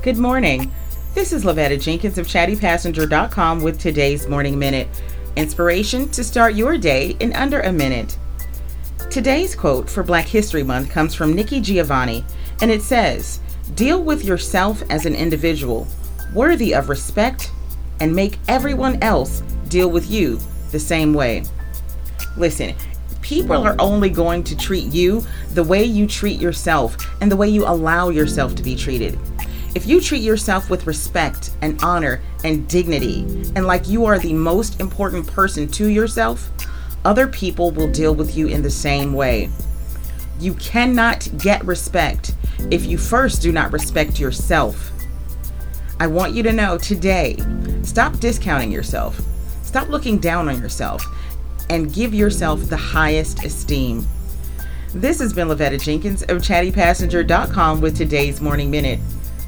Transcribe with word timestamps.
Good 0.00 0.16
morning. 0.16 0.70
This 1.12 1.32
is 1.32 1.42
Lavetta 1.42 1.82
Jenkins 1.82 2.18
of 2.18 2.28
chattypassenger.com 2.28 3.60
with 3.60 3.80
today's 3.80 4.28
Morning 4.28 4.56
Minute. 4.56 4.86
Inspiration 5.34 6.08
to 6.10 6.22
start 6.22 6.54
your 6.54 6.78
day 6.78 7.16
in 7.18 7.32
under 7.32 7.62
a 7.62 7.72
minute. 7.72 8.16
Today's 9.10 9.56
quote 9.56 9.90
for 9.90 10.04
Black 10.04 10.26
History 10.26 10.62
Month 10.62 10.90
comes 10.90 11.16
from 11.16 11.32
Nikki 11.32 11.60
Giovanni, 11.60 12.24
and 12.62 12.70
it 12.70 12.82
says, 12.82 13.40
Deal 13.74 14.00
with 14.00 14.24
yourself 14.24 14.84
as 14.88 15.04
an 15.04 15.16
individual, 15.16 15.88
worthy 16.32 16.76
of 16.76 16.88
respect, 16.88 17.50
and 17.98 18.14
make 18.14 18.38
everyone 18.46 19.02
else 19.02 19.40
deal 19.66 19.90
with 19.90 20.08
you 20.08 20.38
the 20.70 20.78
same 20.78 21.12
way. 21.12 21.42
Listen, 22.36 22.72
people 23.20 23.66
are 23.66 23.74
only 23.80 24.10
going 24.10 24.44
to 24.44 24.56
treat 24.56 24.92
you 24.92 25.24
the 25.54 25.64
way 25.64 25.82
you 25.82 26.06
treat 26.06 26.40
yourself 26.40 26.96
and 27.20 27.32
the 27.32 27.36
way 27.36 27.48
you 27.48 27.66
allow 27.66 28.10
yourself 28.10 28.54
to 28.54 28.62
be 28.62 28.76
treated. 28.76 29.18
If 29.74 29.86
you 29.86 30.00
treat 30.00 30.22
yourself 30.22 30.70
with 30.70 30.86
respect 30.86 31.50
and 31.60 31.82
honor 31.82 32.22
and 32.42 32.66
dignity, 32.68 33.20
and 33.54 33.66
like 33.66 33.86
you 33.86 34.06
are 34.06 34.18
the 34.18 34.32
most 34.32 34.80
important 34.80 35.26
person 35.26 35.68
to 35.68 35.88
yourself, 35.88 36.50
other 37.04 37.28
people 37.28 37.70
will 37.70 37.90
deal 37.90 38.14
with 38.14 38.36
you 38.36 38.48
in 38.48 38.62
the 38.62 38.70
same 38.70 39.12
way. 39.12 39.50
You 40.40 40.54
cannot 40.54 41.28
get 41.38 41.64
respect 41.64 42.34
if 42.70 42.86
you 42.86 42.96
first 42.96 43.42
do 43.42 43.52
not 43.52 43.72
respect 43.72 44.18
yourself. 44.18 44.90
I 46.00 46.06
want 46.06 46.32
you 46.32 46.42
to 46.44 46.52
know 46.52 46.78
today 46.78 47.36
stop 47.82 48.18
discounting 48.18 48.72
yourself, 48.72 49.20
stop 49.62 49.88
looking 49.88 50.18
down 50.18 50.48
on 50.48 50.60
yourself, 50.60 51.04
and 51.68 51.92
give 51.92 52.14
yourself 52.14 52.68
the 52.68 52.76
highest 52.76 53.44
esteem. 53.44 54.06
This 54.94 55.18
has 55.18 55.34
been 55.34 55.48
Lavetta 55.48 55.80
Jenkins 55.80 56.22
of 56.22 56.38
chattypassenger.com 56.38 57.80
with 57.80 57.96
today's 57.96 58.40
Morning 58.40 58.70
Minute. 58.70 59.00